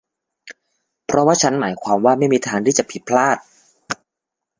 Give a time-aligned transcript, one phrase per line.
[1.05, 3.37] เพราะว่าฉันหมายความว่าไม่มีทางที่จะผิดพลาด